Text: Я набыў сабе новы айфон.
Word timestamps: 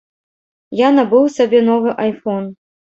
Я 0.79 0.89
набыў 0.97 1.29
сабе 1.37 1.59
новы 1.71 1.97
айфон. 2.09 2.53